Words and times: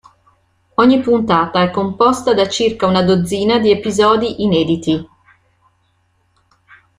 Ogni 0.73 0.99
puntata 0.99 1.61
è 1.61 1.69
composta 1.69 2.33
da 2.33 2.47
circa 2.49 2.87
una 2.87 3.03
dozzina 3.03 3.59
di 3.59 3.69
episodi 3.69 4.41
inediti. 4.41 5.07